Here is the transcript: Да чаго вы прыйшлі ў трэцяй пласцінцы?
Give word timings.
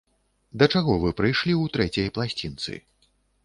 Да 0.61 0.67
чаго 0.75 0.95
вы 1.03 1.11
прыйшлі 1.21 1.53
ў 1.57 1.65
трэцяй 1.77 2.13
пласцінцы? 2.19 2.83